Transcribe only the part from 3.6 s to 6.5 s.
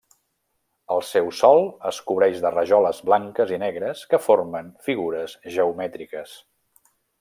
negres que formen figures geomètriques.